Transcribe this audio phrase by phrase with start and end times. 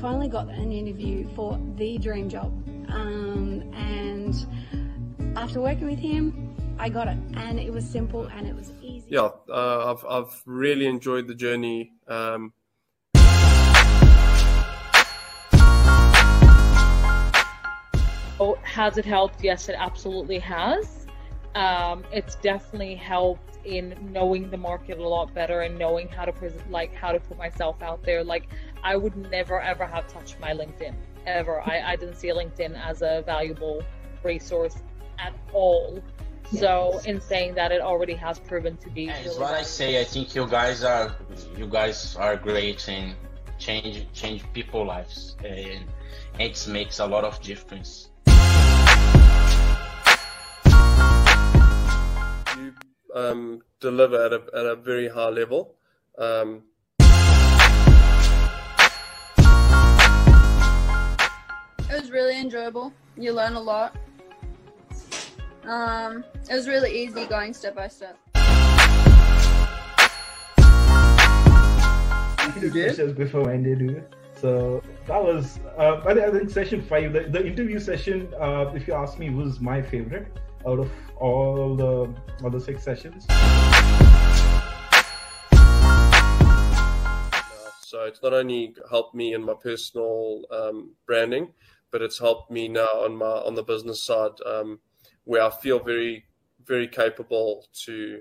[0.00, 2.46] finally got an interview for the dream job.
[2.88, 4.34] Um, and
[5.36, 7.18] after working with him, I got it.
[7.34, 9.08] And it was simple and it was easy.
[9.10, 11.92] Yeah, uh, I've, I've really enjoyed the journey.
[12.08, 12.54] Um,
[18.42, 19.44] Oh, has it helped?
[19.44, 21.06] Yes, it absolutely has.
[21.54, 26.32] Um, it's definitely helped in knowing the market a lot better and knowing how to
[26.32, 28.24] pres- like how to put myself out there.
[28.24, 28.48] Like
[28.82, 30.94] I would never ever have touched my LinkedIn
[31.26, 31.60] ever.
[31.60, 33.82] I, I didn't see LinkedIn as a valuable
[34.22, 34.76] resource
[35.18, 36.02] at all.
[36.58, 39.02] So in saying that, it already has proven to be.
[39.02, 40.00] Yeah, really it's what I say.
[40.00, 41.14] I think you guys are
[41.56, 43.14] you guys are great and
[43.58, 45.84] change change people lives and
[46.38, 48.08] it makes a lot of difference.
[52.56, 52.74] you
[53.14, 55.74] um, deliver at a, at a very high level.
[56.18, 56.62] Um,
[61.90, 62.92] It was really enjoyable.
[63.16, 63.96] You learn a lot.
[65.64, 68.16] Um, it was really easy going step by step.
[72.60, 74.02] you questions before when they do.
[74.40, 78.72] So that was, uh, I think- I think session five, the, the interview session, uh,
[78.74, 80.28] if you ask me, was my favorite
[80.66, 82.14] out of all the
[82.46, 83.26] other six sessions.
[87.82, 91.52] so it's not only helped me in my personal um, branding,
[91.90, 94.80] but it's helped me now on my on the business side, um,
[95.24, 96.24] where I feel very
[96.64, 98.20] very capable to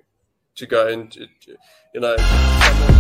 [0.55, 1.15] to go and
[1.93, 2.98] you know.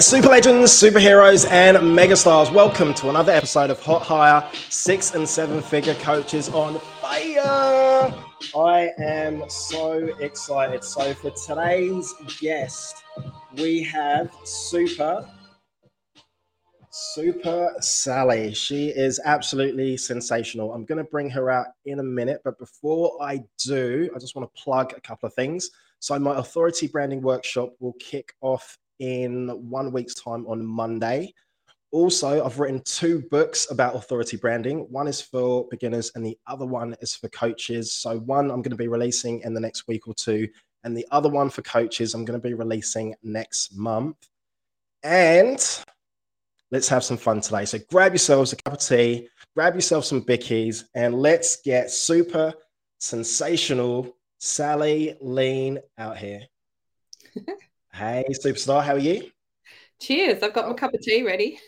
[0.00, 2.52] Super legends, superheroes, and megastars.
[2.52, 8.12] Welcome to another episode of Hot Hire Six and Seven Figure Coaches on Fire.
[8.54, 10.84] I am so excited.
[10.84, 13.04] So, for today's guest,
[13.56, 15.26] we have Super.
[16.90, 18.52] Super Sally.
[18.52, 20.74] She is absolutely sensational.
[20.74, 24.36] I'm going to bring her out in a minute, but before I do, I just
[24.36, 25.70] want to plug a couple of things.
[26.00, 31.32] So, my authority branding workshop will kick off in one week's time on Monday.
[31.92, 34.80] Also, I've written two books about authority branding.
[34.90, 37.92] One is for beginners, and the other one is for coaches.
[37.92, 40.48] So, one I'm going to be releasing in the next week or two,
[40.84, 44.16] and the other one for coaches I'm going to be releasing next month.
[45.04, 45.58] And
[46.70, 47.64] let's have some fun today.
[47.64, 52.52] So, grab yourselves a cup of tea, grab yourself some bickies, and let's get super
[52.98, 56.42] sensational Sally Lean out here.
[57.96, 59.30] Hey, superstar, how are you?
[60.02, 60.42] Cheers.
[60.42, 61.58] I've got my cup of tea ready.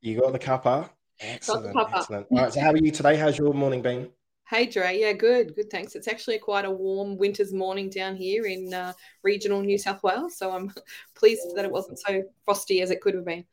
[0.00, 0.88] You got the cuppa.
[1.18, 1.96] Excellent, cuppa.
[1.96, 2.26] excellent.
[2.30, 3.16] All right, so how are you today?
[3.16, 4.08] How's your morning been?
[4.48, 5.00] hey, Dre.
[5.00, 5.56] Yeah, good.
[5.56, 5.68] Good.
[5.68, 5.96] Thanks.
[5.96, 8.92] It's actually quite a warm winter's morning down here in uh,
[9.24, 10.38] regional New South Wales.
[10.38, 10.72] So I'm
[11.16, 13.44] pleased that it wasn't so frosty as it could have been.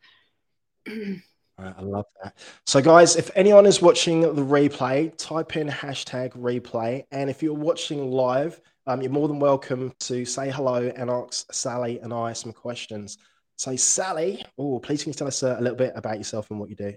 [1.57, 2.37] All right, I love that.
[2.67, 7.05] So, guys, if anyone is watching the replay, type in hashtag replay.
[7.11, 11.51] And if you're watching live, um, you're more than welcome to say hello and ask
[11.53, 13.17] Sally and I some questions.
[13.55, 16.59] So, Sally, oh, please can you tell us uh, a little bit about yourself and
[16.59, 16.93] what you do?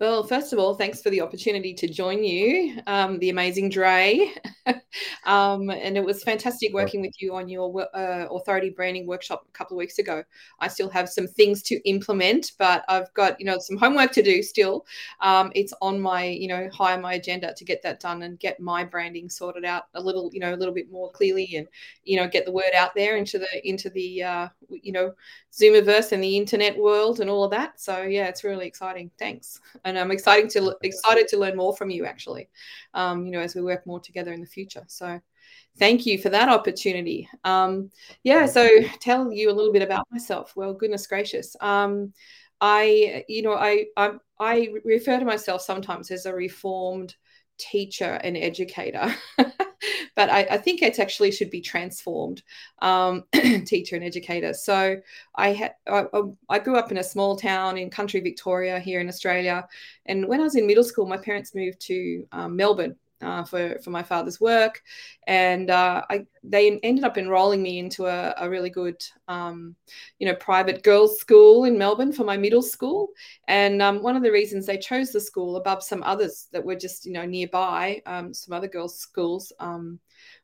[0.00, 4.32] Well, first of all, thanks for the opportunity to join you, um, the amazing Dre.
[5.24, 9.52] um, and it was fantastic working with you on your uh, authority branding workshop a
[9.56, 10.24] couple of weeks ago.
[10.58, 14.24] I still have some things to implement, but I've got you know some homework to
[14.24, 14.86] do still.
[15.20, 18.40] Um, it's on my you know high on my agenda to get that done and
[18.40, 21.68] get my branding sorted out a little you know a little bit more clearly and
[22.04, 25.12] you know get the word out there into the into the uh, you know
[25.52, 27.80] Zoomiverse and the internet world and all of that.
[27.80, 29.10] So yeah, it's really exciting.
[29.18, 32.48] Thanks, and I'm excited to excited to learn more from you actually.
[32.94, 34.84] Um, you know, as we work more together in the future.
[34.86, 35.20] So
[35.78, 37.28] thank you for that opportunity.
[37.44, 37.90] Um,
[38.22, 38.68] yeah, so
[39.00, 40.52] tell you a little bit about myself.
[40.56, 41.56] Well, goodness gracious.
[41.60, 42.12] Um,
[42.60, 47.16] I, you know, I, I, I refer to myself sometimes as a reformed
[47.58, 49.14] teacher and educator.
[50.16, 52.42] but I, I, think it actually should be transformed
[52.80, 54.54] um, teacher and educator.
[54.54, 54.96] So
[55.34, 56.04] I had I,
[56.48, 59.66] I, grew up in a small town in country Victoria here in Australia,
[60.06, 62.96] and when I was in middle school, my parents moved to um, Melbourne.
[63.22, 64.82] Uh, for for my father's work,
[65.26, 69.76] and uh, I, they ended up enrolling me into a, a really good, um,
[70.18, 73.10] you know, private girls' school in Melbourne for my middle school.
[73.46, 76.74] And um, one of the reasons they chose the school above some others that were
[76.76, 80.00] just you know nearby, um, some other girls' schools, um,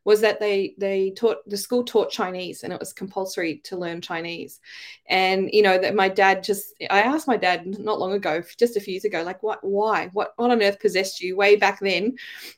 [0.09, 4.01] was that they they taught the school taught Chinese and it was compulsory to learn
[4.01, 4.59] Chinese.
[5.05, 8.75] And you know that my dad just I asked my dad not long ago, just
[8.75, 11.79] a few years ago, like what why what what on earth possessed you way back
[11.79, 12.15] then?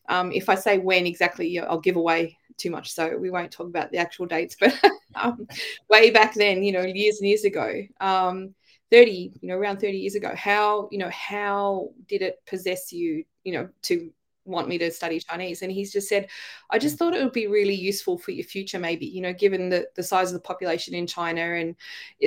[0.07, 3.68] Um, if I say when exactly, I'll give away too much, so we won't talk
[3.68, 4.56] about the actual dates.
[4.62, 4.74] But
[5.15, 5.45] um,
[5.89, 7.81] way back then, you know, years and years ago.
[8.00, 8.56] Um,
[8.92, 13.24] 30 you know around 30 years ago how you know how did it possess you
[13.45, 14.12] you know to
[14.45, 15.61] want me to study Chinese.
[15.61, 16.29] And he's just said,
[16.69, 19.69] I just thought it would be really useful for your future, maybe, you know, given
[19.69, 21.75] the, the size of the population in China and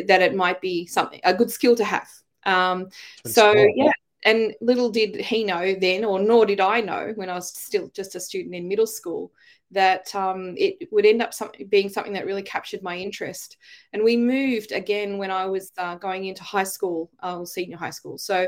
[0.06, 2.08] that it might be something, a good skill to have.
[2.44, 2.88] Um,
[3.26, 3.92] so, yeah.
[4.26, 7.90] And little did he know then, or nor did I know when I was still
[7.92, 9.32] just a student in middle school,
[9.70, 13.58] that um, it would end up some, being something that really captured my interest.
[13.92, 17.90] And we moved again when I was uh, going into high school, uh, senior high
[17.90, 18.16] school.
[18.16, 18.46] So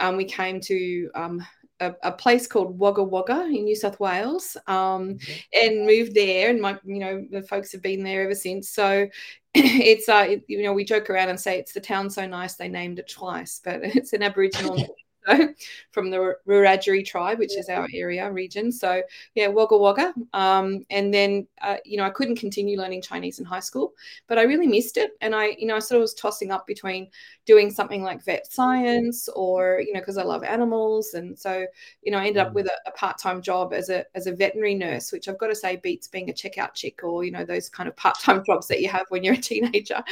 [0.00, 1.46] um, we came to um,
[1.80, 5.32] a, a, place called Wagga Wagga in New South Wales um, mm-hmm.
[5.52, 6.50] and moved there.
[6.50, 8.70] And my, you know, the folks have been there ever since.
[8.70, 9.08] So
[9.54, 12.54] it's, uh, it, you know, we joke around and say it's the town so nice
[12.54, 14.86] they named it twice, but it's an Aboriginal
[15.90, 18.70] from the Wiradjuri tribe, which is our area region.
[18.70, 19.02] So
[19.34, 20.14] yeah, Wagga Wagga.
[20.32, 23.94] Um, and then uh, you know I couldn't continue learning Chinese in high school,
[24.28, 25.12] but I really missed it.
[25.20, 27.08] And I you know I sort of was tossing up between
[27.44, 31.66] doing something like vet science or you know because I love animals, and so
[32.02, 32.54] you know I ended up mm.
[32.54, 35.48] with a, a part time job as a as a veterinary nurse, which I've got
[35.48, 38.44] to say beats being a checkout chick or you know those kind of part time
[38.46, 40.02] jobs that you have when you're a teenager.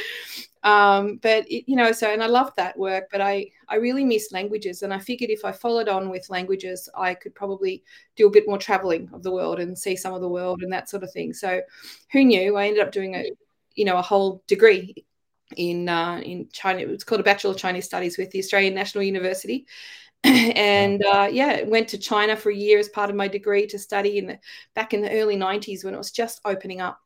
[0.65, 4.03] Um, but it, you know, so and I loved that work, but I I really
[4.03, 7.83] missed languages, and I figured if I followed on with languages, I could probably
[8.15, 10.73] do a bit more traveling of the world and see some of the world and
[10.73, 11.33] that sort of thing.
[11.33, 11.61] So,
[12.11, 12.57] who knew?
[12.57, 13.31] I ended up doing a
[13.75, 15.05] you know a whole degree
[15.55, 16.79] in uh, in China.
[16.79, 19.67] It was called a Bachelor of Chinese Studies with the Australian National University,
[20.23, 23.77] and uh, yeah, went to China for a year as part of my degree to
[23.77, 24.39] study in the
[24.73, 26.99] back in the early 90s when it was just opening up.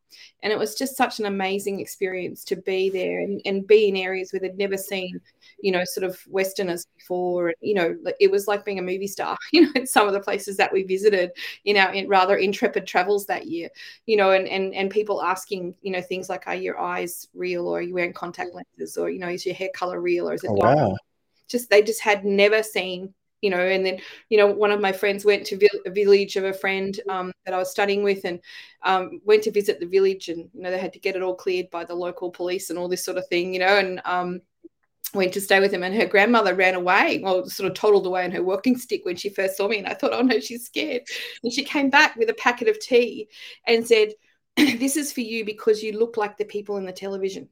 [0.44, 3.96] And it was just such an amazing experience to be there and, and be in
[3.96, 5.20] areas where they'd never seen,
[5.62, 7.54] you know, sort of Westerners before.
[7.62, 10.20] You know, it was like being a movie star, you know, in some of the
[10.20, 11.32] places that we visited
[11.66, 13.70] in our in rather intrepid travels that year,
[14.06, 17.68] you know, and, and, and people asking, you know, things like, are your eyes real
[17.68, 20.34] or are you wearing contact lenses or, you know, is your hair color real or
[20.34, 20.96] is it oh, wow.
[21.48, 24.00] just, they just had never seen you know and then
[24.30, 27.54] you know one of my friends went to a village of a friend um, that
[27.54, 28.40] i was studying with and
[28.84, 31.36] um, went to visit the village and you know they had to get it all
[31.36, 34.42] cleared by the local police and all this sort of thing you know and um,
[35.14, 38.24] went to stay with him and her grandmother ran away or sort of toddled away
[38.24, 40.66] on her walking stick when she first saw me and i thought oh no she's
[40.66, 41.02] scared.
[41.44, 43.28] And she came back with a packet of tea
[43.66, 44.10] and said
[44.56, 47.50] this is for you because you look like the people in the television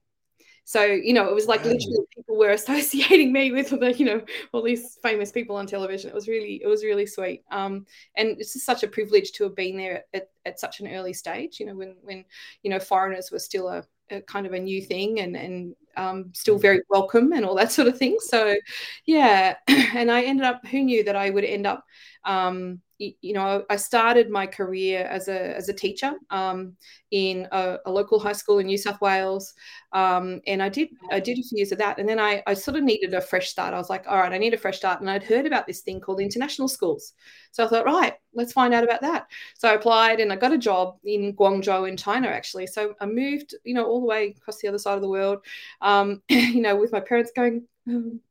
[0.68, 4.22] so, you know, it was like literally people were associating me with the, you know,
[4.52, 6.10] all these famous people on television.
[6.10, 7.46] It was really, it was really sweet.
[7.52, 7.86] Um,
[8.18, 11.14] and it's just such a privilege to have been there at, at such an early
[11.14, 12.26] stage, you know, when, when,
[12.64, 16.32] you know, foreigners were still a, a kind of a new thing and, and um,
[16.34, 18.18] still very welcome and all that sort of thing.
[18.20, 18.56] So,
[19.06, 19.56] yeah.
[19.96, 21.84] And I ended up, who knew that I would end up,
[22.26, 26.76] um, you know, I started my career as a as a teacher um,
[27.12, 29.54] in a, a, local high school in New South Wales,
[29.94, 32.56] um, and I did I did a few years of that, and then I, I
[32.56, 33.74] sort of needed a fresh start.
[33.74, 35.82] I was like, all right, I need a fresh start, and I'd heard about this
[35.82, 37.14] thing called international schools,
[37.52, 39.28] so I thought, right, let's find out about that.
[39.56, 42.68] So I applied, and I got a job in Guangzhou in China, actually.
[42.68, 45.40] So I moved, you know, all the way across the other side of the world,
[45.88, 47.66] um, you know, with my parents going,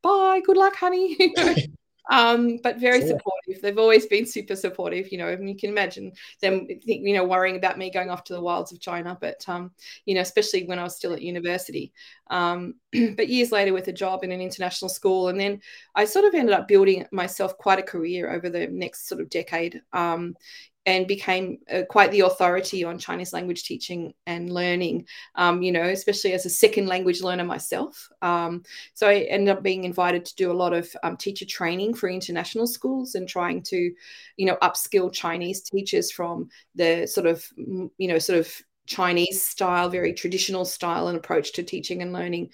[0.03, 1.35] bye, good luck, honey.
[2.11, 3.07] um, but very yeah.
[3.07, 3.63] supportive.
[3.63, 7.57] They've always been super supportive, you know, and you can imagine them, you know, worrying
[7.57, 9.17] about me going off to the wilds of China.
[9.19, 9.71] But, um,
[10.05, 11.93] you know, especially when I was still at university.
[12.29, 12.75] Um,
[13.17, 15.63] but years later, with a job in an international school, and then
[15.95, 19.31] I sort of ended up building myself quite a career over the next sort of
[19.31, 20.37] decade um,
[20.87, 25.83] and became uh, quite the authority on Chinese language teaching and learning, um, you know,
[25.83, 28.09] especially as a second language learner myself.
[28.23, 28.63] Um,
[28.95, 32.09] so I ended up being invited to do a lot of um, teacher training for
[32.09, 33.93] international schools and trying to,
[34.37, 39.89] you know, upskill Chinese teachers from the sort of, you know, sort of Chinese style,
[39.89, 42.51] very traditional style and approach to teaching and learning,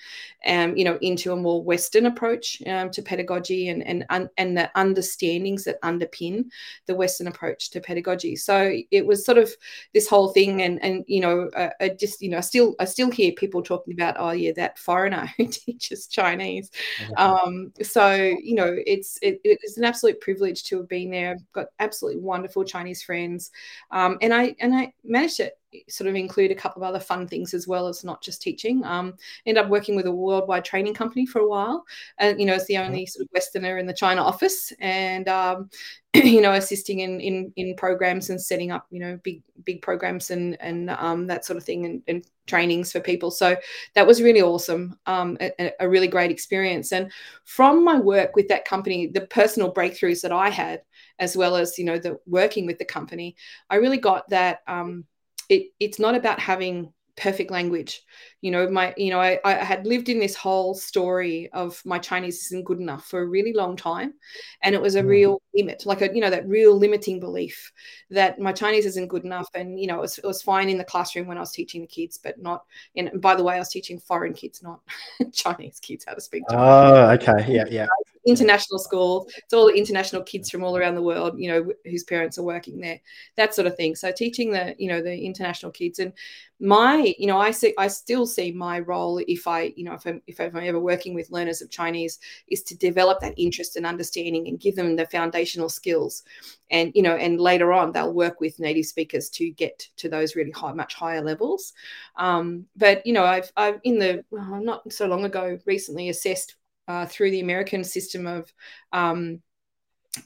[0.46, 4.70] um, you know, into a more Western approach um, to pedagogy and and and the
[4.74, 6.44] understandings that underpin
[6.86, 8.36] the Western approach to pedagogy.
[8.36, 9.50] So it was sort of
[9.94, 12.84] this whole thing, and and you know, uh, I just you know, I still I
[12.86, 16.70] still hear people talking about, oh yeah, that foreigner who teaches Chinese.
[16.98, 17.14] Mm-hmm.
[17.16, 21.32] Um, so you know, it's it, it's an absolute privilege to have been there.
[21.32, 23.50] I've got absolutely wonderful Chinese friends,
[23.90, 25.52] um, and I and I managed to
[25.88, 28.85] sort of include a couple of other fun things as well as not just teaching.
[28.85, 29.14] Um,
[29.47, 31.85] ended up working with a worldwide training company for a while,
[32.19, 35.71] and you know, as the only sort of Westerner in the China office, and um,
[36.14, 40.31] you know, assisting in in in programs and setting up you know big big programs
[40.31, 43.31] and and um, that sort of thing and, and trainings for people.
[43.31, 43.57] So
[43.95, 46.93] that was really awesome, um, a, a really great experience.
[46.93, 47.12] And
[47.45, 50.83] from my work with that company, the personal breakthroughs that I had
[51.19, 53.37] as well as you know the working with the company
[53.71, 55.05] i really got that um,
[55.49, 58.02] it, it's not about having perfect language.
[58.40, 61.99] You know my you know I, I had lived in this whole story of my
[61.99, 64.14] chinese isn't good enough for a really long time
[64.62, 65.08] and it was a hmm.
[65.08, 67.73] real limit like a you know that real limiting belief
[68.11, 70.78] that my chinese isn't good enough and you know it was, it was fine in
[70.78, 73.54] the classroom when i was teaching the kids but not in and by the way
[73.54, 74.80] i was teaching foreign kids not
[75.32, 76.64] chinese kids how to speak Chinese.
[76.64, 77.87] oh okay yeah yeah
[78.25, 79.28] international school.
[79.37, 82.80] It's all international kids from all around the world, you know, whose parents are working
[82.80, 83.00] there,
[83.37, 83.97] that sort of thing.
[83.97, 86.12] So teaching the, you know, the international kids and
[86.61, 90.06] my, you know, I see, I still see my role if I, you know, if
[90.06, 93.85] I'm, if I'm ever working with learners of Chinese is to develop that interest and
[93.85, 95.06] understanding and give them the
[95.42, 96.22] foundational skills.
[96.70, 100.37] And, you know, and later on they'll work with native speakers to get to those
[100.37, 101.72] really high, much higher levels.
[102.16, 106.56] Um, but, you know, I've, I've in the, well, not so long ago recently assessed
[106.88, 108.52] uh, through the American system of
[108.92, 109.42] um,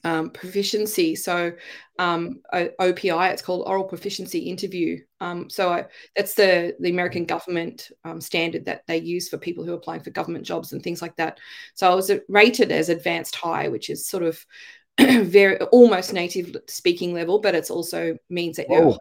[0.05, 1.15] um, proficiency.
[1.15, 1.53] So
[1.99, 4.99] um, OPI, it's called Oral Proficiency Interview.
[5.21, 9.65] Um, so I, that's the the American government um, standard that they use for people
[9.65, 11.39] who are applying for government jobs and things like that.
[11.75, 14.45] So I was rated as advanced high, which is sort of
[15.25, 18.97] very almost native speaking level, but it's also means that you're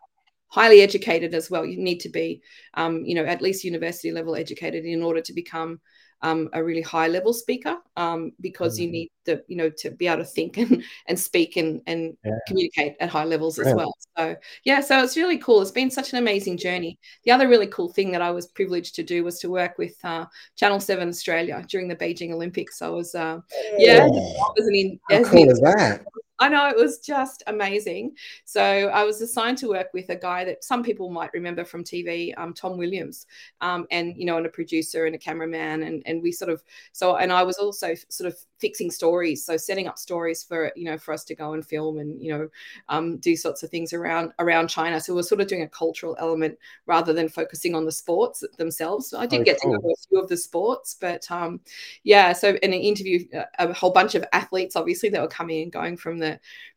[0.48, 1.66] highly educated as well.
[1.66, 2.42] You need to be,
[2.74, 5.80] um, you know, at least university level educated in order to become
[6.22, 8.84] um, a really high level speaker um, because mm-hmm.
[8.84, 12.16] you need the you know to be able to think and, and speak and, and
[12.24, 12.32] yeah.
[12.48, 16.14] communicate at high levels as well so yeah so it's really cool it's been such
[16.14, 19.40] an amazing journey the other really cool thing that i was privileged to do was
[19.40, 23.40] to work with uh, channel 7 australia during the beijing olympics i was uh,
[23.78, 24.08] yeah, yeah.
[24.08, 26.06] was an in, How cool is that
[26.40, 28.16] I know it was just amazing.
[28.44, 31.84] So I was assigned to work with a guy that some people might remember from
[31.84, 33.26] TV, um, Tom Williams,
[33.62, 36.64] um, and you know, and a producer and a cameraman, and and we sort of
[36.92, 40.86] so, and I was also sort of fixing stories, so setting up stories for you
[40.86, 42.50] know for us to go and film and you know
[42.90, 45.00] um, do sorts of things around around China.
[45.00, 49.14] So we're sort of doing a cultural element rather than focusing on the sports themselves.
[49.14, 49.74] I did oh, get cool.
[49.74, 51.62] to know a few of the sports, but um,
[52.04, 52.34] yeah.
[52.34, 55.72] So in an interview, uh, a whole bunch of athletes, obviously, that were coming and
[55.72, 56.25] going from the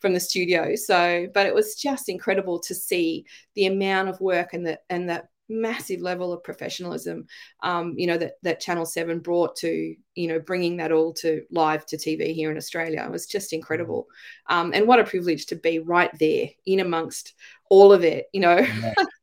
[0.00, 0.74] from the studio.
[0.74, 5.08] So, but it was just incredible to see the amount of work and the and
[5.08, 7.26] that massive level of professionalism
[7.62, 11.42] um, you know that that channel 7 brought to you know bringing that all to
[11.50, 14.06] live to tv here in australia it was just incredible
[14.48, 17.34] um, and what a privilege to be right there in amongst
[17.70, 18.94] all of it you know yeah.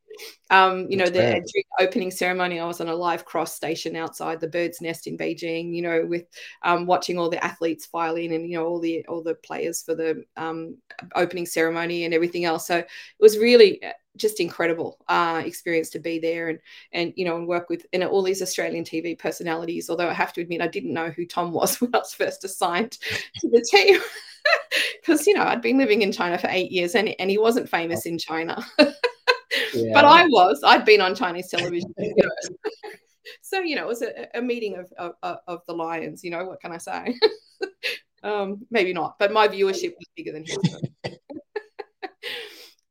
[0.51, 1.41] Um, you know, the
[1.79, 5.74] opening ceremony, I was on a live cross station outside the Bird's Nest in Beijing.
[5.74, 6.25] You know, with
[6.63, 9.81] um, watching all the athletes file in, and you know all the all the players
[9.81, 10.77] for the um,
[11.15, 12.67] opening ceremony and everything else.
[12.67, 12.88] So it
[13.19, 16.60] was really uh, just incredible uh, experience to be there and
[16.93, 19.89] and you know and work with and all these Australian TV personalities.
[19.89, 22.43] Although I have to admit, I didn't know who Tom was when I was first
[22.43, 24.00] assigned to the team.
[25.01, 27.67] Because you know I'd been living in China for eight years and, and he wasn't
[27.67, 28.63] famous in China.
[29.75, 29.94] yeah.
[29.94, 30.62] but I was.
[30.63, 31.94] I'd been on Chinese television.
[33.41, 36.24] so you know, it was a, a meeting of, of, of the lions.
[36.24, 37.15] You know, what can I say?
[38.24, 40.58] um, maybe not, but my viewership was bigger than his.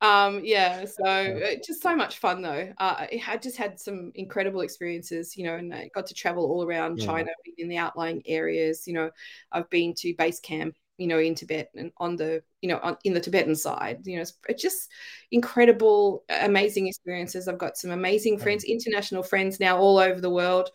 [0.01, 2.73] um, yeah, so uh, just so much fun though.
[2.79, 6.65] Uh, I just had some incredible experiences, you know, and I got to travel all
[6.65, 7.07] around yeah.
[7.07, 8.87] China in the outlying areas.
[8.87, 9.11] You know,
[9.53, 12.97] I've been to base camp you know in tibet and on the you know on,
[13.05, 14.91] in the tibetan side you know it's, it's, just
[15.33, 17.49] incredible amazing experiences.
[17.49, 20.71] I've got some amazing friends international friends now all over the world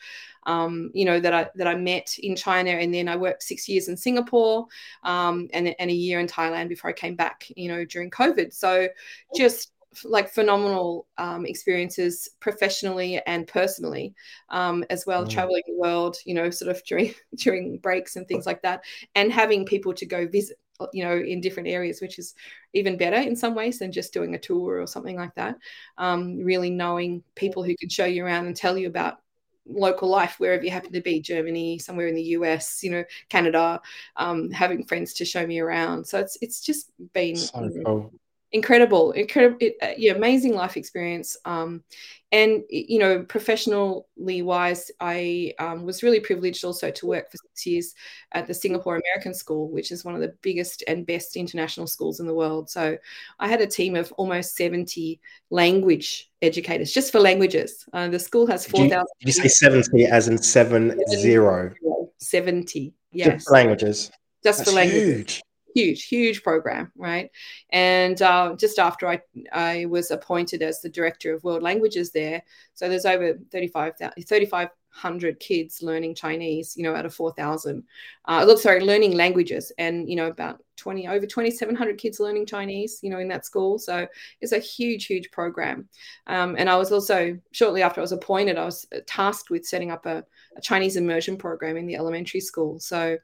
[0.46, 3.68] um, you know that i that i met in china and then i worked six
[3.70, 4.66] years in singapore
[5.04, 8.54] um, and, and a year in thailand before i came back you know during covid.
[8.54, 8.88] So
[9.36, 9.72] just
[10.04, 14.14] like phenomenal um, experiences professionally and personally
[14.50, 15.30] um, as well mm.
[15.30, 18.82] traveling the world you know sort of during during breaks and things like that
[19.16, 20.58] and having people to go visit
[20.94, 22.36] you know in different areas which is
[22.74, 25.58] even better in some ways than just doing a tour or something like that.
[25.98, 29.18] Um, really knowing people who can show you around and tell you about
[29.66, 33.80] local life wherever you happen to be germany somewhere in the us you know canada
[34.16, 36.06] um, having friends to show me around.
[36.06, 38.14] So it's it's just been so cool
[38.52, 41.38] incredible, incredible, uh, yeah, amazing life experience.
[41.46, 41.84] Um,
[42.32, 44.04] and you know, professionally
[44.42, 47.96] wise, I um, was really privileged also to work for six years
[48.34, 52.20] at the Singapore American School, which is one of the biggest and best international schools
[52.20, 52.70] in the world.
[52.70, 52.98] So
[53.40, 57.86] I had a team of almost seventy language educators just for languages.
[57.94, 59.08] Uh, the school has four thousand.
[59.20, 61.74] Did, you say seventy as in seven zero?
[62.20, 62.94] Seventy.
[63.12, 63.28] Yes.
[63.28, 64.12] Just for languages.
[64.44, 65.18] Just That's for languages.
[65.18, 65.42] huge
[65.74, 67.30] huge huge program right?
[67.72, 69.22] And uh, just after I,
[69.52, 72.42] I was appointed as the director of world languages there
[72.74, 73.94] so there's over 35
[74.28, 77.84] 3500 kids learning chinese you know out of 4000
[78.28, 83.00] uh, look sorry learning languages and you know about 20 over 2700 kids learning chinese
[83.04, 83.78] you know in that school.
[83.78, 84.08] So
[84.42, 85.88] it's a huge huge program.
[86.28, 89.92] Um, and i was also shortly after i was appointed i was tasked with setting
[89.92, 90.24] up a,
[90.58, 92.80] a chinese immersion program in the elementary school.
[92.80, 93.18] So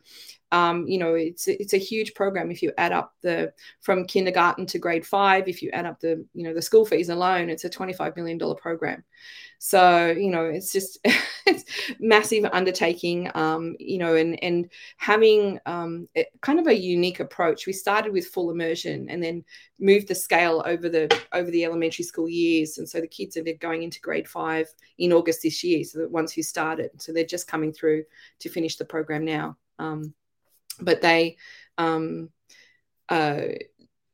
[0.51, 4.65] um, you know it's it's a huge program if you add up the from kindergarten
[4.67, 7.65] to grade five if you add up the you know the school fees alone it's
[7.65, 9.03] a 25 million dollar program.
[9.57, 10.99] So you know it's just
[11.45, 11.63] it's
[11.99, 16.07] massive undertaking um, you know and and having um,
[16.41, 17.65] kind of a unique approach.
[17.65, 19.43] We started with full immersion and then
[19.79, 22.77] moved the scale over the over the elementary school years.
[22.77, 26.09] And so the kids are going into grade five in august this year so the
[26.09, 28.03] ones who started so they're just coming through
[28.39, 29.57] to finish the program now.
[29.79, 30.13] Um,
[30.81, 31.37] but they
[31.77, 32.29] um
[33.09, 33.41] uh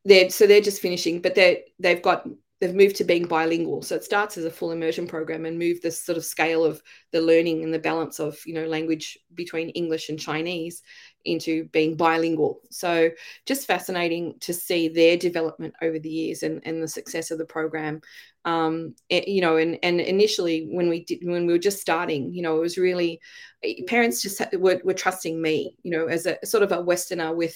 [0.04, 2.26] they're so they're just finishing but they they've got
[2.62, 3.82] they've moved to being bilingual.
[3.82, 6.80] So it starts as a full immersion program and move this sort of scale of
[7.10, 10.82] the learning and the balance of you know language between english and chinese
[11.24, 12.60] into being bilingual.
[12.70, 13.10] So
[13.46, 17.44] just fascinating to see their development over the years and, and the success of the
[17.44, 18.00] program.
[18.44, 22.34] Um, it, you know and and initially when we did when we were just starting
[22.34, 23.20] you know it was really
[23.86, 27.54] parents just were, were trusting me you know as a sort of a westerner with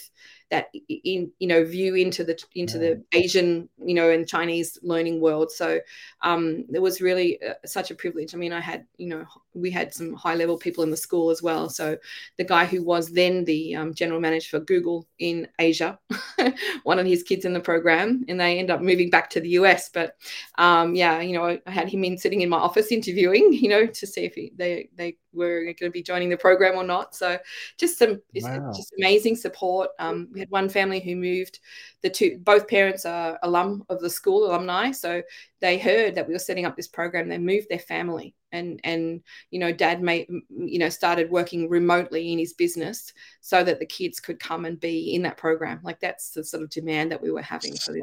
[0.50, 5.20] that in you know view into the into the asian you know and chinese learning
[5.20, 5.50] world.
[5.50, 5.80] So
[6.22, 8.34] um it was really uh, such a privilege.
[8.34, 9.24] I mean i had you know
[9.54, 11.68] we had some high level people in the school as well.
[11.68, 11.96] So
[12.36, 15.98] the guy who was then the um, general manager for google in asia
[16.82, 19.50] one of his kids in the program and they end up moving back to the
[19.50, 20.16] us but
[20.58, 23.86] um yeah you know i had him in sitting in my office interviewing you know
[23.86, 27.14] to see if he, they they were going to be joining the program or not.
[27.14, 27.38] So
[27.78, 28.72] just some wow.
[28.74, 29.90] just amazing support.
[29.98, 31.60] Um, we had one family who moved.
[32.02, 34.90] The two both parents are alum of the school, alumni.
[34.90, 35.22] So
[35.60, 37.28] they heard that we were setting up this program.
[37.28, 42.32] They moved their family, and and you know, dad made you know started working remotely
[42.32, 45.80] in his business so that the kids could come and be in that program.
[45.82, 48.02] Like that's the sort of demand that we were having for this.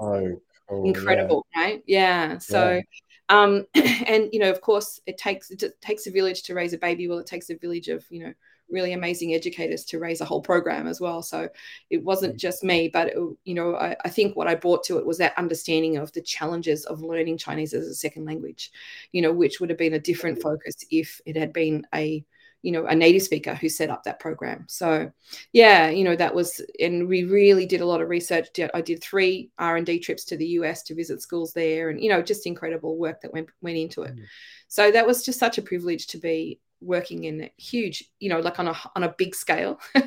[0.74, 1.62] Oh, incredible, yeah.
[1.62, 1.84] right?
[1.86, 2.38] Yeah.
[2.40, 2.74] So.
[2.76, 2.82] Yeah
[3.30, 6.78] um, and you know, of course, it takes it takes a village to raise a
[6.78, 7.08] baby.
[7.08, 8.34] Well, it takes a village of you know
[8.70, 11.22] really amazing educators to raise a whole program as well.
[11.22, 11.48] So
[11.90, 12.40] it wasn't mm.
[12.40, 15.20] just me, but it, you know, I, I, think what I brought to it was
[15.20, 18.72] that understanding of the challenges of learning Chinese as a second language,
[19.12, 20.42] you know, which would have been a different mm.
[20.42, 22.26] focus if it had been a
[22.64, 24.66] you know a native speaker who set up that program.
[24.68, 25.12] So
[25.52, 28.48] yeah you know that was and we really did a lot of research.
[28.74, 32.24] I did three r&d trips to the us to visit schools there and you know
[32.24, 34.16] just incredible work that went went into it.
[34.16, 34.24] Mm.
[34.68, 38.60] so that was just such a privilege to be working in huge you know like
[38.60, 39.80] on a on a big scale.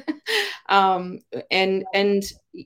[0.69, 1.21] Um
[1.53, 2.25] and and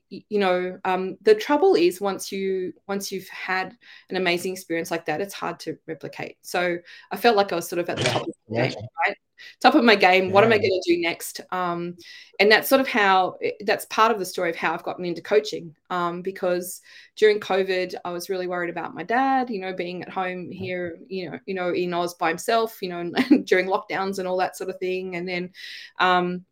[0.09, 3.77] you know um the trouble is once you once you've had
[4.09, 6.37] an amazing experience like that it's hard to replicate.
[6.41, 6.79] So
[7.11, 8.75] i felt like i was sort of at the top of the game
[9.07, 9.17] right
[9.61, 10.27] top of my game.
[10.27, 10.33] Yeah.
[10.33, 11.41] What am I going to do next?
[11.51, 11.97] Um,
[12.39, 15.23] and that's sort of how that's part of the story of how I've gotten into
[15.23, 15.75] coaching.
[15.91, 16.81] Um, because
[17.17, 20.99] during COVID, I was really worried about my dad, you know, being at home here,
[21.09, 23.13] you know, you know, in Oz by himself, you know,
[23.45, 25.17] during lockdowns and all that sort of thing.
[25.17, 25.51] And then,
[25.99, 26.45] um,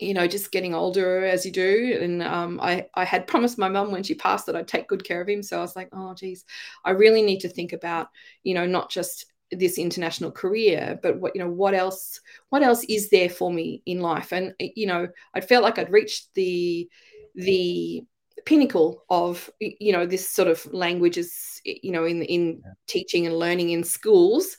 [0.00, 1.98] you know, just getting older as you do.
[2.00, 5.04] And um, I, I had promised my mum when she passed that I'd take good
[5.04, 5.42] care of him.
[5.42, 6.44] So I was like, oh, geez,
[6.84, 8.08] I really need to think about,
[8.42, 12.84] you know, not just this international career but what you know what else what else
[12.88, 14.32] is there for me in life?
[14.32, 16.88] And you know i felt like i'd reached the
[17.34, 18.02] the
[18.44, 23.70] pinnacle of you know this sort of languages you know in in teaching and learning
[23.70, 24.56] in schools.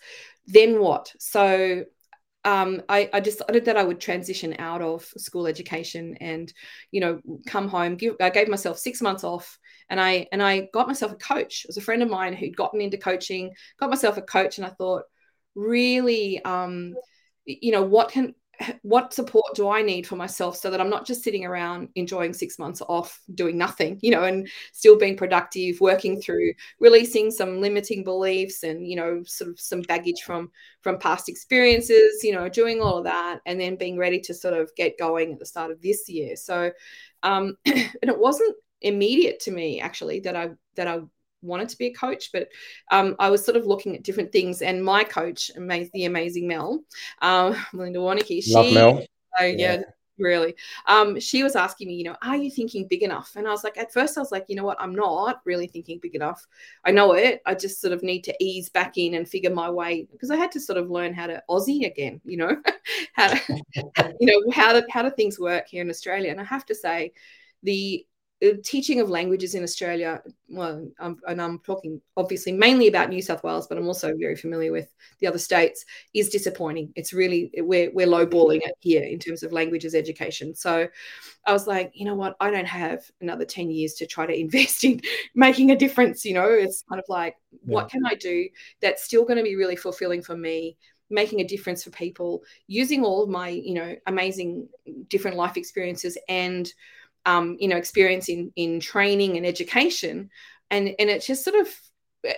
[0.48, 1.12] Then what?
[1.20, 1.86] So
[2.44, 6.54] um, I, I, decided that I would transition out of school education and,
[6.92, 7.96] you know, come home.
[7.96, 9.58] Give, I gave myself six months off,
[9.90, 11.66] and I and I got myself a coach.
[11.66, 14.66] It was a friend of mine who'd gotten into coaching, got myself a coach, and
[14.66, 15.04] I thought,
[15.56, 16.96] really, um,
[17.46, 18.34] you know, what can
[18.82, 22.34] what support do I need for myself so that I'm not just sitting around enjoying
[22.34, 27.62] six months off doing nothing, you know, and still being productive, working through releasing some
[27.62, 32.50] limiting beliefs and, you know, sort of some baggage from from past experiences, you know,
[32.50, 35.46] doing all of that and then being ready to sort of get going at the
[35.46, 36.36] start of this year.
[36.36, 36.72] So
[37.24, 41.02] um and it wasn't immediate to me actually that I that I
[41.42, 42.50] wanted to be a coach, but
[42.92, 44.62] um, I was sort of looking at different things.
[44.62, 46.84] And my coach, the amazing Mel,
[47.22, 49.06] um, Melinda Warnicki, she, Love Mel.
[49.40, 49.82] Uh, yeah, yeah,
[50.18, 50.56] really.
[50.88, 53.34] Um, she was asking me, you know, are you thinking big enough?
[53.36, 55.68] And I was like, at first, I was like, you know what, I'm not really
[55.68, 56.46] thinking big enough.
[56.86, 57.42] I know it.
[57.46, 60.38] I just sort of need to ease back in and figure my way because I
[60.38, 62.58] had to sort of learn how to Aussie again, you know,
[63.14, 63.40] how to,
[64.20, 66.32] you know, how do, how do things work here in Australia?
[66.32, 67.12] And I have to say,
[67.64, 68.06] the
[68.64, 73.44] teaching of languages in Australia, well, um, and I'm talking obviously mainly about New South
[73.44, 76.92] Wales, but I'm also very familiar with the other states, is disappointing.
[76.96, 80.54] It's really, we're, we're lowballing it here in terms of languages education.
[80.54, 80.88] So
[81.46, 84.40] I was like, you know what, I don't have another 10 years to try to
[84.40, 85.02] invest in
[85.34, 86.26] making a difference.
[86.26, 87.74] You know, it's kind of like, yeah.
[87.74, 88.50] what can I do
[88.82, 90.78] that's still going to be really fulfilling for me?
[91.12, 94.68] making a difference for people using all of my you know amazing
[95.08, 96.74] different life experiences and
[97.26, 100.30] um, you know, experience in in training and education,
[100.72, 101.68] and and it just sort of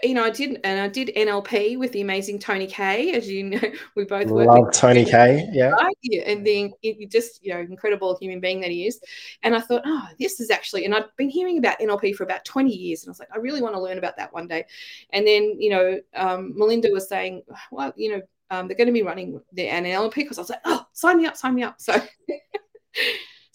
[0.03, 3.43] you know, I did, and I did NLP with the amazing Tony Kay, as you
[3.43, 3.61] know,
[3.95, 5.69] we both love Tony Kay, yeah.
[5.69, 5.95] Right?
[6.01, 6.73] yeah, and the
[7.09, 8.99] just you know incredible human being that he is.
[9.43, 12.45] And I thought, oh, this is actually, and I've been hearing about NLP for about
[12.45, 14.65] twenty years, and I was like, I really want to learn about that one day.
[15.11, 18.93] And then you know, um, Melinda was saying, well, you know, um, they're going to
[18.93, 21.79] be running the NLP because I was like, oh, sign me up, sign me up.
[21.79, 21.93] So.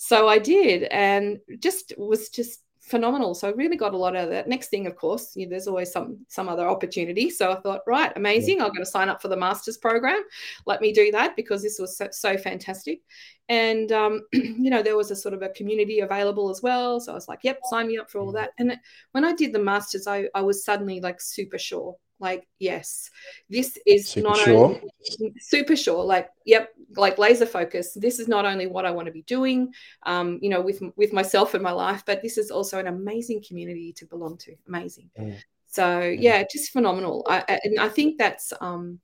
[0.05, 3.37] so I did, and just was just phenomenal.
[3.37, 4.49] So I really got a lot out of that.
[4.49, 7.31] Next thing, of course, you know, there's always some some other opportunity.
[7.31, 8.61] So I thought, right, amazing.
[8.61, 10.21] I'm going to sign up for the master's program.
[10.67, 13.03] Let me do that because this was so, so fantastic.
[13.49, 16.99] And um, you know, there was a sort of a community available as well.
[16.99, 18.51] So I was like, yep, sign me up for all that.
[18.59, 18.77] And
[19.13, 23.11] when I did the masters, I, I was suddenly like super sure like yes
[23.51, 24.65] this is super not sure.
[24.65, 29.07] only super sure like yep like laser focus this is not only what i want
[29.07, 29.71] to be doing
[30.05, 33.43] um you know with with myself and my life but this is also an amazing
[33.47, 35.37] community to belong to amazing mm.
[35.67, 36.17] so mm.
[36.19, 39.01] yeah just phenomenal I, and i think that's um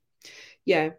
[0.64, 0.90] yeah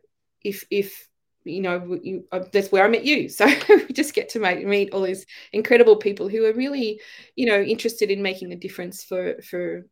[0.44, 1.08] if if
[1.46, 4.66] you know you, uh, that's where i met you so we just get to make,
[4.66, 7.00] meet all these incredible people who are really
[7.38, 9.86] you know interested in making a difference for for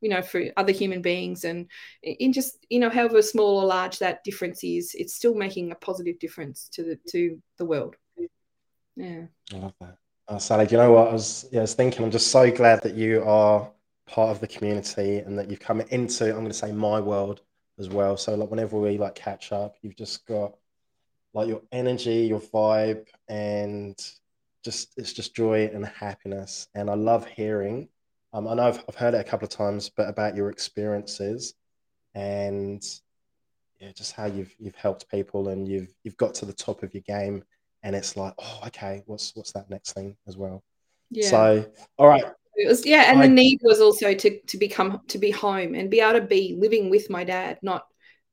[0.00, 1.66] you know for other human beings and
[2.02, 5.76] in just you know however small or large that difference is it's still making a
[5.76, 7.96] positive difference to the to the world.
[8.96, 9.26] Yeah.
[9.52, 9.96] I love that.
[10.26, 11.08] Uh, sally you know what?
[11.08, 13.70] I was yeah i was thinking i'm just so glad that you are
[14.06, 17.42] part of the community and that you've come into i'm going to say my world
[17.78, 18.16] as well.
[18.16, 20.54] So like whenever we like catch up you've just got
[21.34, 23.96] like your energy your vibe and
[24.64, 26.68] just it's just joy and happiness.
[26.74, 27.88] And i love hearing
[28.32, 31.54] um, I know I've, I've heard it a couple of times, but about your experiences
[32.14, 32.82] and
[33.80, 36.92] yeah, just how you've you've helped people and you've you've got to the top of
[36.94, 37.44] your game,
[37.82, 40.62] and it's like, oh, okay, what's what's that next thing as well?
[41.10, 41.28] Yeah.
[41.28, 42.24] So, all right.
[42.56, 45.74] It was yeah, and I, the need was also to to become to be home
[45.74, 47.84] and be able to be living with my dad, not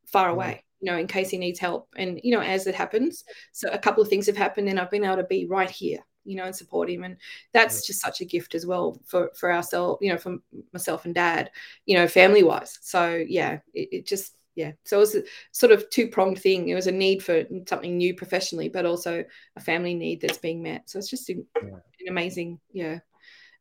[0.07, 0.33] far mm.
[0.33, 0.63] away.
[0.81, 3.77] You know, in case he needs help, and you know, as it happens, so a
[3.77, 6.45] couple of things have happened, and I've been able to be right here you know,
[6.45, 7.03] and support him.
[7.03, 7.17] And
[7.53, 10.37] that's just such a gift as well for for ourselves, you know, for
[10.73, 11.51] myself and dad,
[11.85, 12.79] you know, family wise.
[12.81, 14.71] So yeah, it, it just yeah.
[14.83, 16.69] So it was a sort of two pronged thing.
[16.69, 19.23] It was a need for something new professionally, but also
[19.55, 20.89] a family need that's being met.
[20.89, 21.69] So it's just an, yeah.
[21.69, 22.99] an amazing yeah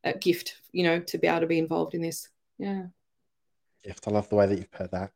[0.05, 2.29] uh, gift, you know, to be able to be involved in this.
[2.57, 2.83] Yeah.
[3.83, 4.07] Gift.
[4.07, 5.11] I love the way that you've put that.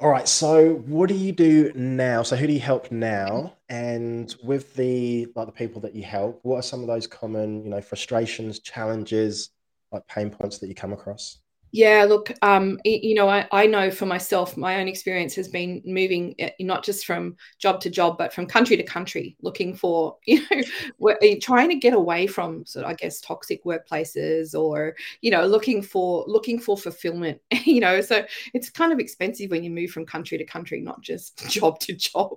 [0.00, 0.26] All right.
[0.26, 2.22] So, what do you do now?
[2.22, 3.52] So, who do you help now?
[3.68, 7.64] And with the like the people that you help, what are some of those common,
[7.64, 9.50] you know, frustrations, challenges,
[9.92, 11.38] like pain points that you come across?
[11.72, 15.80] Yeah, look, um, you know, I, I know for myself, my own experience has been
[15.84, 20.16] moving eh, not just from job to job, but from country to country, looking for,
[20.26, 25.30] you know, trying to get away from sort of, I guess, toxic workplaces or, you
[25.30, 28.00] know, looking for looking for fulfillment, you know.
[28.00, 31.78] So it's kind of expensive when you move from country to country, not just job
[31.80, 32.32] to job.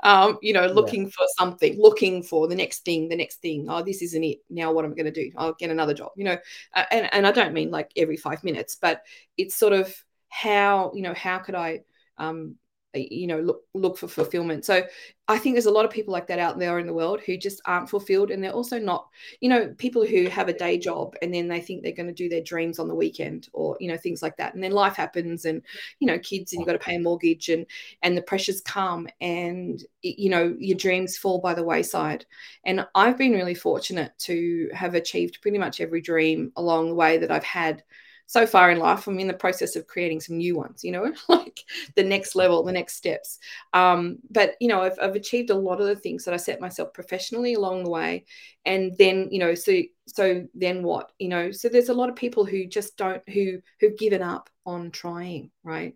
[0.00, 1.10] Um, you know, looking yeah.
[1.16, 3.66] for something, looking for the next thing, the next thing.
[3.70, 4.38] Oh, this isn't it.
[4.50, 5.30] Now what am I going to do?
[5.38, 6.36] I'll get another job, you know.
[6.74, 9.02] Uh, and, and I don't mean like every five minutes but
[9.36, 9.94] it's sort of
[10.28, 11.80] how you know how could I
[12.18, 12.56] um,
[12.94, 14.64] you know look look for fulfillment?
[14.64, 14.84] So
[15.28, 17.36] i think there's a lot of people like that out there in the world who
[17.36, 19.08] just aren't fulfilled and they're also not
[19.40, 22.12] you know people who have a day job and then they think they're going to
[22.12, 24.96] do their dreams on the weekend or you know things like that and then life
[24.96, 25.62] happens and
[25.98, 27.64] you know kids and you've got to pay a mortgage and
[28.02, 32.26] and the pressures come and you know your dreams fall by the wayside.
[32.64, 37.18] And i've been really fortunate to have achieved pretty much every dream along the way
[37.18, 37.82] that i've had
[38.26, 41.12] so far in life, I'm in the process of creating some new ones, you know,
[41.28, 43.38] like the next level, the next steps.
[43.72, 46.60] Um, but, you know, I've, I've achieved a lot of the things that I set
[46.60, 48.24] myself professionally along the way.
[48.64, 52.16] And then, you know, so, so then what, you know, so there's a lot of
[52.16, 55.94] people who just don't, who, who've given up on trying, right?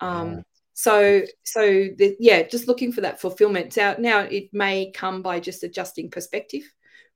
[0.00, 0.40] Um, yeah.
[0.74, 3.76] So, so the, yeah, just looking for that fulfillment.
[3.76, 6.62] Now, now it may come by just adjusting perspective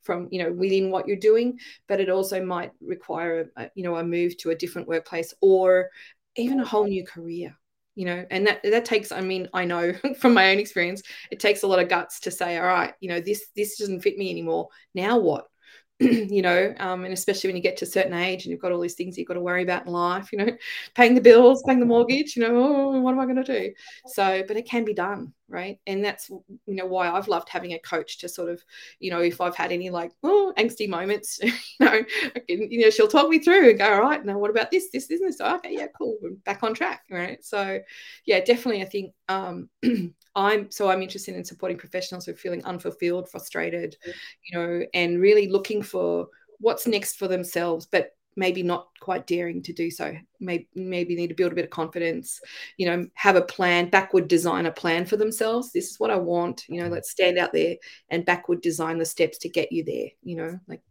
[0.03, 3.97] from you know within what you're doing but it also might require a, you know
[3.97, 5.91] a move to a different workplace or
[6.37, 7.57] even a whole new career
[7.95, 11.41] you know and that that takes i mean i know from my own experience it
[11.41, 14.17] takes a lot of guts to say all right you know this this doesn't fit
[14.19, 14.69] me anymore.
[14.95, 15.47] Now what?
[16.01, 18.71] You know, um, and especially when you get to a certain age and you've got
[18.71, 20.57] all these things you've got to worry about in life, you know,
[20.95, 23.73] paying the bills, paying the mortgage, you know, oh, what am I going to do?
[24.07, 25.79] So, but it can be done, right?
[25.87, 28.63] And that's, you know, why I've loved having a coach to sort of,
[29.01, 32.05] you know, if I've had any like, oh, angsty moments, you know,
[32.49, 34.91] can, you know, she'll talk me through and go, all right, now what about this,
[34.91, 35.41] this, this, this?
[35.41, 37.45] Okay, yeah, cool, we're back on track, right?
[37.45, 37.81] So,
[38.25, 39.69] yeah, definitely, I think um,
[40.35, 43.97] I'm so I'm interested in supporting professionals who are feeling unfulfilled, frustrated,
[44.45, 46.29] you know, and really looking for
[46.61, 50.15] what's next for themselves, but maybe not quite daring to do so.
[50.39, 52.43] Maybe maybe need to build a bit of confidence
[52.77, 55.73] you know have a plan backward design a plan for themselves.
[55.73, 56.93] This is what i want you know mm-hmm.
[56.93, 57.77] let's stand out there
[58.11, 60.83] and backward design the steps to get you there you know like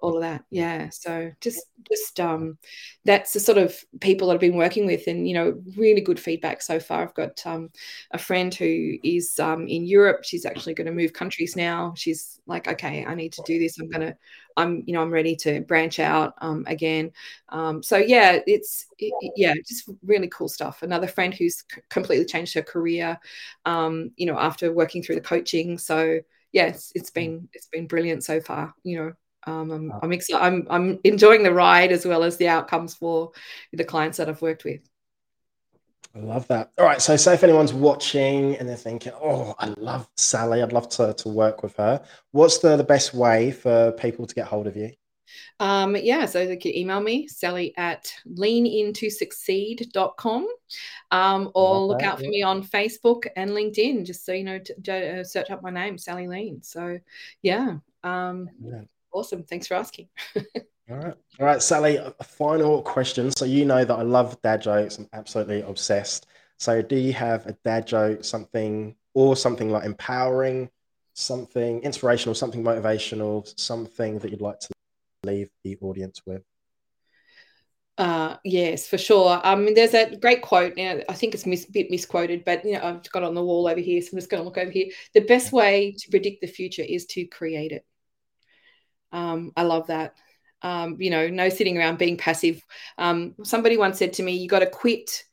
[0.00, 0.44] all of that.
[0.48, 1.60] Yeah so just
[1.92, 2.56] just um
[3.04, 6.18] that's the sort of people that i've been working with and you know really good
[6.18, 7.02] feedback so far.
[7.02, 7.68] I've got um
[8.12, 10.20] a friend who is um in europe.
[10.24, 11.92] She's actually going to move countries now.
[11.98, 13.78] She's like okay i need to do this.
[13.78, 14.16] I'm going to
[14.58, 17.12] i'm you know i'm ready to branch out um again.
[17.50, 20.82] um, so yeah, it's it, yeah, just really cool stuff.
[20.82, 23.18] Another friend who's c- completely changed her career,
[23.64, 25.78] um, you know, after working through the coaching.
[25.78, 26.20] So
[26.52, 28.74] yes, it's been it's been brilliant so far.
[28.84, 29.12] You know,
[29.52, 33.32] um, I'm I'm, ex- I'm I'm enjoying the ride as well as the outcomes for
[33.72, 34.80] the clients that I've worked with.
[36.14, 36.72] I love that.
[36.78, 37.00] All right.
[37.00, 40.62] So, say if anyone's watching and they're thinking, "Oh, I love Sally.
[40.62, 44.34] I'd love to to work with her." What's the the best way for people to
[44.34, 44.92] get hold of you?
[45.60, 50.48] Um, yeah, so they can email me, Sally at leanintosucceed.com,
[51.10, 55.20] um, or look out for me on Facebook and LinkedIn, just so you know, to,
[55.20, 56.62] uh, search up my name, Sally Lean.
[56.62, 56.98] So,
[57.42, 58.82] yeah, um, yeah.
[59.12, 59.42] awesome.
[59.42, 60.08] Thanks for asking.
[60.90, 61.14] All right.
[61.38, 63.30] All right, Sally, a final question.
[63.32, 66.26] So, you know that I love dad jokes, I'm absolutely obsessed.
[66.58, 70.70] So, do you have a dad joke, something, or something like empowering,
[71.18, 74.68] something inspirational, something motivational, something that you'd like to
[75.24, 76.42] leave the audience with?
[77.96, 79.40] Uh, yes, for sure.
[79.42, 80.76] I mean, there's a great quote.
[80.76, 83.44] Now, I think it's mis- a bit misquoted, but you know, I've got on the
[83.44, 84.86] wall over here, so I'm just going to look over here.
[85.14, 87.84] The best way to predict the future is to create it.
[89.10, 90.14] Um, I love that.
[90.62, 92.64] Um, you know, no sitting around being passive.
[92.98, 95.24] Um, somebody once said to me, "You got to quit,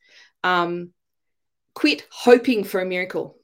[0.42, 0.92] um,
[1.74, 3.38] quit hoping for a miracle.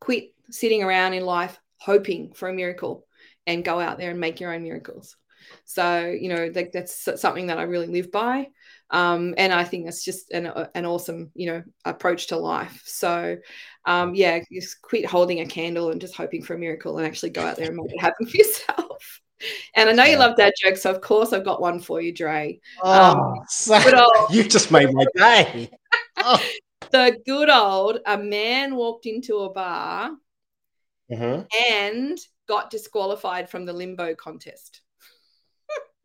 [0.00, 3.06] Quit sitting around in life hoping for a miracle,
[3.46, 5.16] and go out there and make your own miracles."
[5.64, 8.48] So, you know, like that's something that I really live by.
[8.90, 12.82] Um, and I think that's just an, an awesome, you know, approach to life.
[12.84, 13.36] So,
[13.86, 17.30] um, yeah, just quit holding a candle and just hoping for a miracle and actually
[17.30, 19.20] go out there and make it happen for yourself.
[19.74, 22.12] And I know you love that joke, so of course I've got one for you,
[22.12, 22.60] Dre.
[22.82, 25.70] Um, oh, so old, you just made my day.
[26.26, 26.40] Oh.
[26.90, 30.12] the good old a man walked into a bar
[31.10, 31.42] mm-hmm.
[31.70, 34.80] and got disqualified from the limbo contest.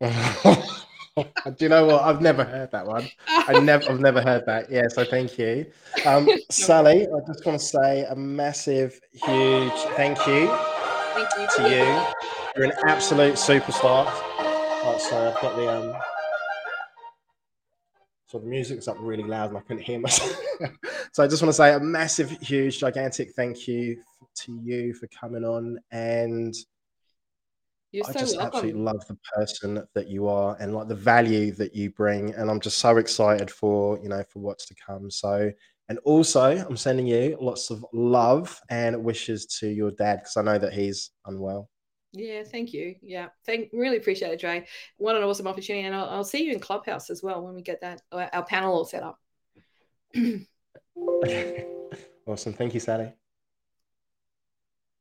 [0.00, 2.02] Do you know what?
[2.02, 3.06] I've never heard that one.
[3.28, 4.70] I never, I've never heard that.
[4.70, 5.66] Yeah, so thank you,
[6.06, 7.06] um, Sally.
[7.06, 10.46] I just want to say a massive, huge thank you,
[11.14, 12.06] thank you to you.
[12.56, 14.06] You're an absolute superstar.
[14.08, 16.00] Oh, sorry, I've got the um.
[18.28, 20.40] So the music's up really loud and I couldn't hear myself.
[21.12, 24.00] so I just want to say a massive, huge, gigantic thank you
[24.36, 26.54] to you for coming on and
[27.92, 28.58] you're I so just welcome.
[28.58, 32.34] absolutely love the person that you are and like the value that you bring.
[32.34, 35.10] And I'm just so excited for, you know, for what's to come.
[35.10, 35.50] So,
[35.88, 40.42] and also I'm sending you lots of love and wishes to your dad because I
[40.42, 41.68] know that he's unwell.
[42.12, 42.96] Yeah, thank you.
[43.02, 44.66] Yeah, thank really appreciate it, Dre.
[44.96, 47.62] What an awesome opportunity, and I'll, I'll see you in Clubhouse as well when we
[47.62, 49.18] get that our panel all set up.
[52.26, 53.12] awesome, thank you, Sally.